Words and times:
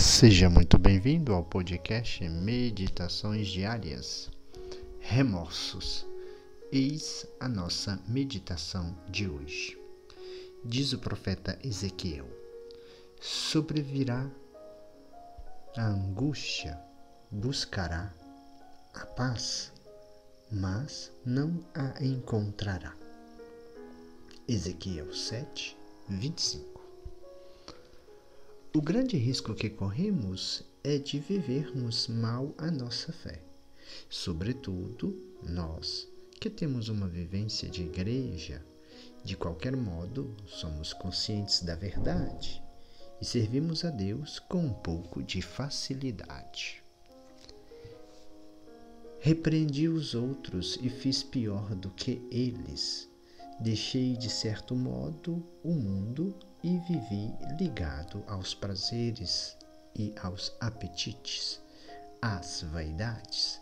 Seja 0.00 0.48
muito 0.48 0.78
bem-vindo 0.78 1.34
ao 1.34 1.44
podcast 1.44 2.26
Meditações 2.26 3.48
Diárias. 3.48 4.30
Remorsos. 4.98 6.06
Eis 6.72 7.26
a 7.38 7.46
nossa 7.46 8.00
meditação 8.08 8.96
de 9.10 9.28
hoje. 9.28 9.78
Diz 10.64 10.94
o 10.94 10.98
profeta 10.98 11.58
Ezequiel: 11.62 12.26
Sobrevirá 13.20 14.26
a 15.76 15.86
angústia, 15.88 16.80
buscará 17.30 18.10
a 18.94 19.04
paz, 19.04 19.70
mas 20.50 21.12
não 21.26 21.62
a 21.74 22.02
encontrará. 22.02 22.94
Ezequiel 24.48 25.12
7, 25.14 25.76
25 26.08 26.69
o 28.72 28.80
grande 28.80 29.16
risco 29.16 29.52
que 29.52 29.68
corremos 29.68 30.62
é 30.84 30.96
de 30.96 31.18
vivermos 31.18 32.06
mal 32.06 32.54
a 32.56 32.70
nossa 32.70 33.12
fé, 33.12 33.42
sobretudo 34.08 35.20
nós 35.42 36.08
que 36.38 36.48
temos 36.48 36.88
uma 36.88 37.08
vivência 37.08 37.68
de 37.68 37.82
igreja. 37.82 38.64
De 39.24 39.36
qualquer 39.36 39.76
modo, 39.76 40.34
somos 40.46 40.92
conscientes 40.92 41.62
da 41.62 41.74
verdade 41.74 42.62
e 43.20 43.24
servimos 43.24 43.84
a 43.84 43.90
Deus 43.90 44.38
com 44.38 44.64
um 44.64 44.72
pouco 44.72 45.20
de 45.20 45.42
facilidade. 45.42 46.82
Repreendi 49.18 49.88
os 49.88 50.14
outros 50.14 50.78
e 50.80 50.88
fiz 50.88 51.24
pior 51.24 51.74
do 51.74 51.90
que 51.90 52.22
eles. 52.30 53.09
Deixei, 53.60 54.16
de 54.16 54.30
certo 54.30 54.74
modo, 54.74 55.46
o 55.62 55.74
mundo 55.74 56.34
e 56.64 56.78
vivi 56.78 57.30
ligado 57.58 58.24
aos 58.26 58.54
prazeres 58.54 59.54
e 59.94 60.14
aos 60.22 60.56
apetites, 60.58 61.60
às 62.22 62.62
vaidades 62.62 63.60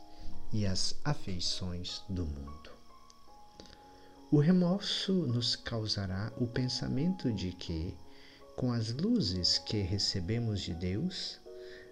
e 0.53 0.65
às 0.67 0.95
afeições 1.05 2.05
do 2.09 2.25
mundo. 2.25 2.71
O 4.31 4.39
remorso 4.39 5.13
nos 5.13 5.57
causará 5.57 6.33
o 6.37 6.47
pensamento 6.47 7.33
de 7.33 7.51
que, 7.51 7.97
com 8.55 8.71
as 8.73 8.93
luzes 8.93 9.59
que 9.59 9.79
recebemos 9.79 10.61
de 10.61 10.75
Deus, 10.75 11.41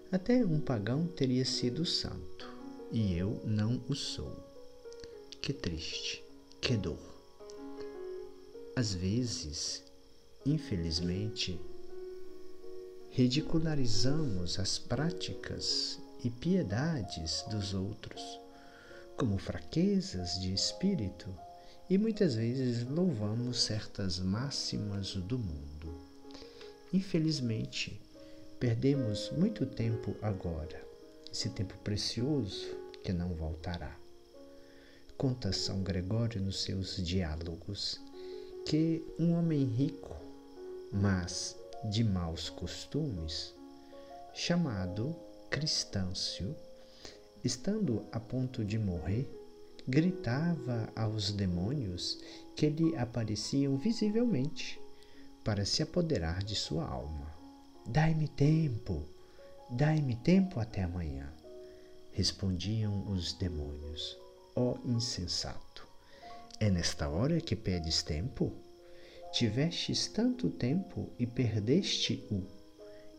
até 0.09 0.45
um 0.45 0.61
pagão 0.61 1.07
teria 1.07 1.43
sido 1.43 1.85
santo, 1.85 2.49
e 2.89 3.17
eu 3.17 3.41
não 3.43 3.83
o 3.89 3.93
sou. 3.93 4.33
Que 5.41 5.51
triste, 5.51 6.23
que 6.61 6.77
dor. 6.77 7.16
Às 8.77 8.93
vezes, 8.93 9.83
Infelizmente, 10.45 11.59
ridicularizamos 13.09 14.59
as 14.59 14.77
práticas 14.77 15.99
e 16.23 16.29
piedades 16.29 17.43
dos 17.49 17.73
outros 17.73 18.21
como 19.17 19.39
fraquezas 19.39 20.39
de 20.39 20.53
espírito 20.53 21.27
e 21.89 21.97
muitas 21.97 22.35
vezes 22.35 22.87
louvamos 22.87 23.63
certas 23.63 24.19
máximas 24.19 25.15
do 25.15 25.39
mundo. 25.39 25.93
Infelizmente, 26.93 27.99
perdemos 28.59 29.31
muito 29.31 29.65
tempo 29.65 30.15
agora, 30.21 30.81
esse 31.33 31.49
tempo 31.49 31.75
precioso 31.79 32.67
que 33.03 33.11
não 33.11 33.33
voltará. 33.33 33.97
Conta 35.17 35.51
São 35.51 35.81
Gregório 35.81 36.39
nos 36.39 36.61
seus 36.61 36.95
diálogos 37.03 37.99
que 38.67 39.01
um 39.17 39.33
homem 39.33 39.63
rico 39.63 40.13
mas 40.91 41.55
de 41.85 42.03
maus 42.03 42.49
costumes, 42.49 43.53
chamado 44.33 45.15
Cristâncio, 45.49 46.53
estando 47.41 48.05
a 48.11 48.19
ponto 48.19 48.65
de 48.65 48.77
morrer, 48.77 49.25
gritava 49.87 50.89
aos 50.97 51.31
demônios 51.31 52.19
que 52.57 52.67
lhe 52.67 52.93
apareciam 52.97 53.77
visivelmente 53.77 54.77
para 55.45 55.63
se 55.63 55.81
apoderar 55.81 56.43
de 56.43 56.53
sua 56.53 56.85
alma. 56.85 57.33
Dai-me 57.85 58.27
tempo, 58.27 59.01
dai-me 59.69 60.17
tempo 60.17 60.59
até 60.59 60.83
amanhã. 60.83 61.31
Respondiam 62.11 63.09
os 63.13 63.31
demônios: 63.31 64.17
Ó 64.53 64.73
oh, 64.73 64.89
insensato, 64.89 65.87
é 66.59 66.71
nesta 66.71 67.07
hora 67.07 67.39
que 67.39 67.55
pedes 67.55 68.01
tempo? 68.01 68.51
Tivestes 69.31 70.07
tanto 70.07 70.49
tempo 70.49 71.09
e 71.19 71.25
perdeste-o, 71.27 72.45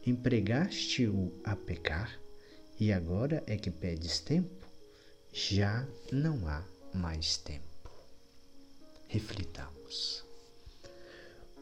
empregaste-o 0.07 1.33
a 1.45 1.55
pecar, 1.55 2.19
e 2.81 2.93
agora 2.93 3.43
é 3.47 3.57
que 3.57 3.71
pedes 3.71 4.21
tempo? 4.21 4.67
Já 5.33 5.87
não 6.13 6.47
há 6.49 6.65
mais 6.95 7.37
tempo. 7.37 7.91
Reflitamos. 9.09 10.25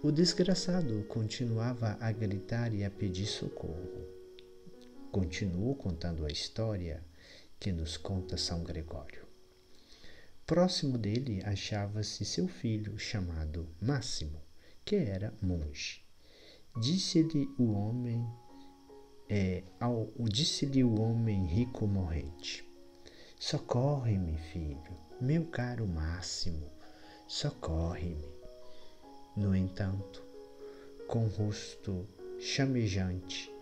O 0.02 0.12
desgraçado 0.12 1.04
continuava 1.08 1.96
a 2.00 2.12
gritar 2.12 2.72
e 2.74 2.84
a 2.84 2.90
pedir 2.90 3.26
socorro. 3.26 4.06
Continuou 5.10 5.74
contando 5.74 6.24
a 6.26 6.28
história 6.28 7.02
que 7.58 7.72
nos 7.72 7.96
conta 7.96 8.36
São 8.36 8.62
Gregório. 8.62 9.25
Próximo 10.46 10.96
dele 10.96 11.42
achava-se 11.44 12.24
seu 12.24 12.46
filho, 12.46 12.96
chamado 12.96 13.66
Máximo, 13.82 14.40
que 14.84 14.94
era 14.94 15.34
monge. 15.42 16.04
Disse-lhe 16.80 17.52
o 17.58 17.72
homem, 17.72 18.24
é, 19.28 19.64
ao, 19.80 20.08
disse-lhe 20.30 20.84
o 20.84 21.00
homem 21.00 21.44
rico 21.46 21.84
morrente: 21.88 22.64
Socorre-me, 23.40 24.38
filho, 24.52 24.96
meu 25.20 25.44
caro 25.46 25.84
Máximo, 25.84 26.70
socorre-me. 27.26 28.30
No 29.36 29.52
entanto, 29.52 30.22
com 31.08 31.26
rosto 31.26 32.06
chamejante, 32.38 33.52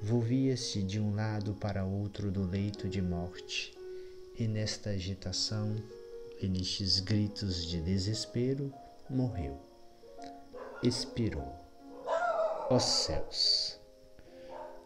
volvia-se 0.00 0.82
de 0.82 0.98
um 0.98 1.14
lado 1.14 1.52
para 1.52 1.84
outro 1.84 2.30
do 2.32 2.46
leito 2.46 2.88
de 2.88 3.02
morte, 3.02 3.76
e 4.38 4.48
nesta 4.48 4.88
agitação 4.88 5.76
e 6.42 6.48
nestes 6.48 7.00
gritos 7.00 7.66
de 7.66 7.80
desespero, 7.80 8.72
morreu. 9.08 9.58
Expirou. 10.82 11.54
Os 12.70 12.82
céus. 12.82 13.78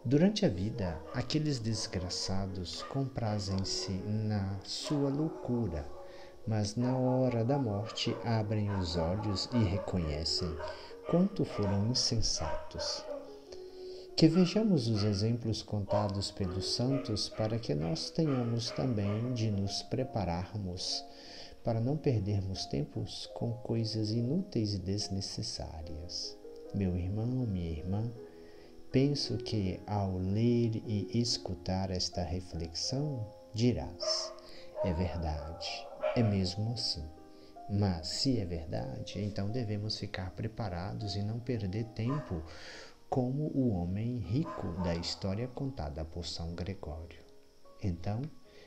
Durante 0.05 0.45
a 0.45 0.49
vida, 0.49 1.01
aqueles 1.15 1.59
desgraçados 1.61 2.83
comprazem-se 2.85 3.93
na 3.93 4.59
sua 4.65 5.09
loucura, 5.09 5.87
mas 6.47 6.77
na 6.77 6.97
hora 6.97 7.45
da 7.45 7.59
morte 7.59 8.15
abrem 8.25 8.71
os 8.77 8.97
olhos 8.97 9.49
e 9.53 9.59
reconhecem 9.59 10.55
quanto 11.09 11.45
foram 11.45 11.87
insensatos. 11.87 13.05
Que 14.17 14.29
vejamos 14.29 14.89
os 14.89 15.05
exemplos 15.05 15.63
contados 15.63 16.31
pelos 16.31 16.75
santos 16.75 17.29
para 17.29 17.59
que 17.59 17.75
nós 17.75 18.11
tenhamos 18.11 18.71
também 18.71 19.33
de 19.33 19.51
nos 19.51 19.83
prepararmos 19.83 21.05
para 21.65 21.81
não 21.81 21.97
perdermos 21.97 22.67
tempos 22.67 23.27
com 23.35 23.55
coisas 23.55 24.11
inúteis 24.11 24.75
e 24.75 24.79
desnecessárias. 24.79 26.39
Meu 26.75 26.95
irmão, 26.95 27.27
minha 27.27 27.71
irmã, 27.71 28.13
penso 28.93 29.39
que 29.39 29.81
ao 29.87 30.19
ler 30.19 30.83
e 30.87 31.09
escutar 31.19 31.91
esta 31.91 32.23
reflexão, 32.23 33.27
dirás: 33.55 34.33
é 34.85 34.93
verdade, 34.93 35.87
é 36.15 36.23
mesmo 36.23 36.71
assim. 36.73 37.05
Mas 37.71 38.09
se 38.09 38.39
é 38.39 38.45
verdade, 38.45 39.19
então 39.23 39.51
devemos 39.51 39.99
ficar 39.99 40.33
preparados 40.33 41.17
e 41.17 41.23
não 41.23 41.41
perder 41.41 41.85
tempo 41.95 42.43
como 43.09 43.45
o 43.55 43.71
homem 43.71 44.19
rico 44.19 44.73
da 44.83 44.95
história 44.95 45.49
contada 45.49 46.05
por 46.05 46.27
São 46.27 46.55
Gregório. 46.55 47.25
Então, 47.83 48.21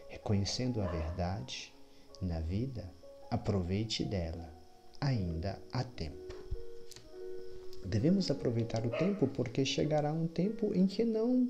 reconhecendo 0.07 0.81
a 0.81 0.87
verdade, 0.87 1.76
na 2.21 2.39
vida, 2.39 2.89
aproveite 3.29 4.03
dela, 4.03 4.53
ainda 4.99 5.59
há 5.71 5.83
tempo. 5.83 6.35
Devemos 7.85 8.29
aproveitar 8.29 8.85
o 8.85 8.89
tempo 8.89 9.27
porque 9.27 9.63
chegará 9.63 10.11
um 10.11 10.27
tempo 10.27 10.73
em 10.73 10.85
que 10.87 11.05
não 11.05 11.47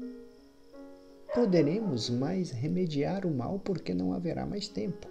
poderemos 1.34 2.10
mais 2.10 2.52
remediar 2.52 3.26
o 3.26 3.32
mal 3.32 3.60
porque 3.60 3.94
não 3.94 4.14
haverá 4.14 4.46
mais 4.46 4.68
tempo. 4.68 5.08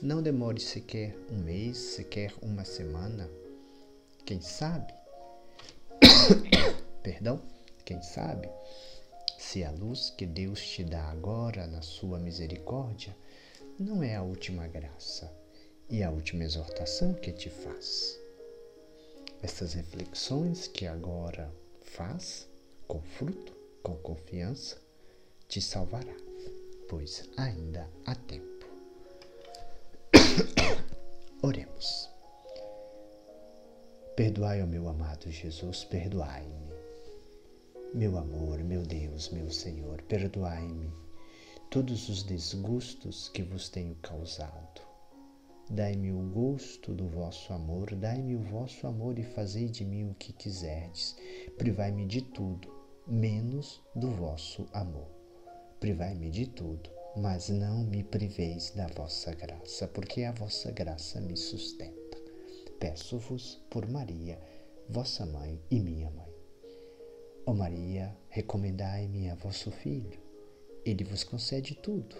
Não 0.00 0.20
demore 0.20 0.60
sequer 0.60 1.16
um 1.30 1.38
mês, 1.38 1.78
sequer 1.78 2.34
uma 2.42 2.64
semana. 2.64 3.30
Quem 4.24 4.40
sabe? 4.40 4.92
Perdão? 7.02 7.40
Quem 7.84 8.02
sabe? 8.02 8.48
Se 9.38 9.62
a 9.62 9.70
luz 9.70 10.10
que 10.10 10.26
Deus 10.26 10.60
te 10.60 10.82
dá 10.82 11.04
agora 11.04 11.66
na 11.66 11.82
sua 11.82 12.18
misericórdia 12.18 13.14
não 13.78 14.02
é 14.02 14.16
a 14.16 14.22
última 14.22 14.66
graça 14.66 15.32
e 15.88 16.02
a 16.02 16.10
última 16.10 16.44
exortação 16.44 17.14
que 17.14 17.32
te 17.32 17.50
faz. 17.50 18.18
Estas 19.42 19.74
reflexões 19.74 20.68
que 20.68 20.86
agora 20.86 21.52
faz 21.80 22.48
com 22.86 23.02
fruto 23.02 23.62
com 23.82 23.96
confiança, 23.96 24.80
te 25.48 25.60
salvará, 25.60 26.14
pois 26.88 27.28
ainda 27.36 27.90
há 28.06 28.14
tempo. 28.14 28.66
Oremos. 31.42 32.08
Perdoai, 34.14 34.62
ó 34.62 34.66
meu 34.66 34.88
amado 34.88 35.30
Jesus, 35.30 35.84
perdoai-me. 35.84 36.72
Meu 37.92 38.16
amor, 38.16 38.58
meu 38.60 38.82
Deus, 38.82 39.30
meu 39.30 39.50
Senhor, 39.50 40.00
perdoai-me 40.02 40.92
todos 41.72 42.10
os 42.10 42.22
desgustos 42.22 43.30
que 43.30 43.42
vos 43.42 43.70
tenho 43.70 43.94
causado. 43.94 44.82
Dai-me 45.70 46.12
o 46.12 46.20
gosto 46.28 46.92
do 46.92 47.08
vosso 47.08 47.50
amor, 47.50 47.94
dai-me 47.94 48.36
o 48.36 48.42
vosso 48.42 48.86
amor 48.86 49.18
e 49.18 49.22
fazei 49.22 49.70
de 49.70 49.82
mim 49.82 50.10
o 50.10 50.14
que 50.14 50.34
quiserdes. 50.34 51.16
Privai-me 51.56 52.04
de 52.04 52.20
tudo, 52.20 52.70
menos 53.06 53.82
do 53.96 54.10
vosso 54.10 54.68
amor. 54.74 55.08
Privai-me 55.80 56.28
de 56.28 56.46
tudo, 56.46 56.90
mas 57.16 57.48
não 57.48 57.84
me 57.84 58.04
priveis 58.04 58.72
da 58.72 58.86
vossa 58.88 59.34
graça, 59.34 59.88
porque 59.88 60.24
a 60.24 60.32
vossa 60.32 60.70
graça 60.72 61.22
me 61.22 61.38
sustenta. 61.38 62.18
Peço-vos 62.78 63.64
por 63.70 63.88
Maria, 63.88 64.38
vossa 64.90 65.24
mãe 65.24 65.58
e 65.70 65.80
minha 65.80 66.10
mãe. 66.10 66.34
Ó 67.46 67.54
Maria, 67.54 68.14
recomendai-me 68.28 69.30
a 69.30 69.34
vosso 69.36 69.70
Filho. 69.70 70.21
Ele 70.84 71.04
vos 71.04 71.22
concede 71.22 71.76
tudo. 71.76 72.16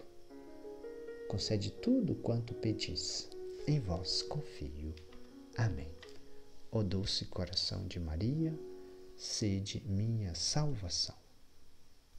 Concede 1.29 1.71
tudo 1.71 2.15
quanto 2.15 2.55
pedis. 2.55 3.29
Em 3.67 3.81
vós 3.81 4.23
confio. 4.23 4.95
Amém. 5.57 5.91
Ó 6.71 6.83
doce 6.83 7.25
coração 7.27 7.87
de 7.87 7.99
Maria, 7.99 8.59
sede 9.17 9.83
minha 9.87 10.35
salvação. 10.35 11.22